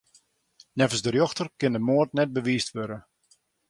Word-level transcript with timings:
Neffens 0.77 1.03
de 1.05 1.09
rjochter 1.13 1.47
kin 1.59 1.75
de 1.75 1.81
moard 1.87 2.11
net 2.15 2.29
bewiisd 2.35 2.69
wurde. 2.75 2.97